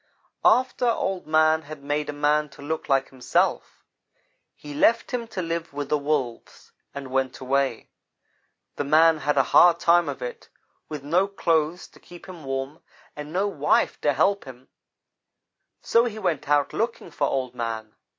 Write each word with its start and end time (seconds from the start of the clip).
"After 0.43 0.87
Old 0.87 1.27
man 1.27 1.61
had 1.61 1.83
made 1.83 2.09
a 2.09 2.11
man 2.11 2.49
to 2.57 2.63
look 2.63 2.89
like 2.89 3.09
himself, 3.09 3.83
he 4.55 4.73
left 4.73 5.11
him 5.11 5.27
to 5.27 5.43
live 5.43 5.73
with 5.73 5.89
the 5.89 5.97
Wolves, 5.99 6.71
and 6.95 7.11
went 7.11 7.39
away. 7.39 7.91
The 8.77 8.83
man 8.83 9.19
had 9.19 9.37
a 9.37 9.43
hard 9.53 9.79
time 9.79 10.09
of 10.09 10.19
it, 10.23 10.49
with 10.89 11.03
no 11.03 11.27
clothes 11.27 11.87
to 11.89 11.99
keep 11.99 12.27
him 12.27 12.45
warm, 12.45 12.81
and 13.15 13.31
no 13.31 13.47
wife 13.47 14.01
to 14.01 14.13
help 14.13 14.45
him, 14.45 14.69
so 15.81 16.05
he 16.05 16.17
went 16.17 16.49
out 16.49 16.73
looking 16.73 17.11
for 17.11 17.27
Old 17.27 17.53
man. 17.53 17.93